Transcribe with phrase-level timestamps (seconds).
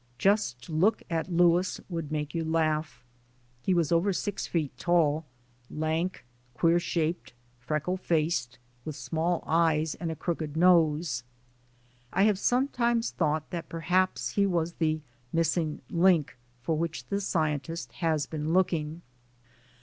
[0.17, 3.05] Just to look at Louis would make you laugh.
[3.61, 5.25] He was over six feet tall,
[5.69, 11.21] lank, queer shaped, freckle faced, with small eyes and a crooked nose.
[12.11, 15.01] I have some times thought that perhaps he was the
[15.31, 19.03] "missing link" for which the scientist has been looking.